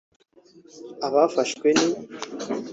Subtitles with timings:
[1.07, 1.87] Abafashwe ni